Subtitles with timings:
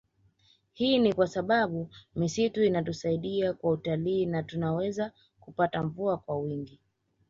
[0.73, 6.79] Hii ni kwa sababu misitu inatusaidia kwa utalii na tunaweza kupata mvua kwa wingi